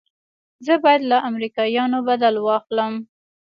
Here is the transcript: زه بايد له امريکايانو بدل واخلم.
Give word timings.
زه 0.65 0.73
بايد 0.83 1.01
له 1.11 1.17
امريکايانو 1.29 1.97
بدل 2.09 2.35
واخلم. 2.47 2.93